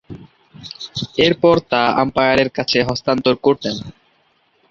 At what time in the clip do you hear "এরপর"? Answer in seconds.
1.25-1.55